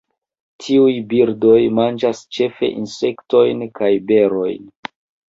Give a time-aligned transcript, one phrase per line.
[0.67, 4.65] Tiuj birdoj manĝas ĉefe insektojn kaj berojn.